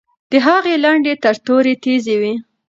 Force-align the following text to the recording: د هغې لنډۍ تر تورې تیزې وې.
د 0.31 0.33
هغې 0.47 0.75
لنډۍ 0.83 1.13
تر 1.23 1.35
تورې 1.45 1.73
تیزې 1.83 2.15
وې. 2.21 2.33